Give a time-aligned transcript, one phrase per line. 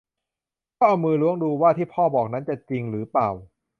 [0.77, 3.29] ก็เอามือล้วงดูว่าที่พ่อบอกนั้นจะจริงหรือเปล่า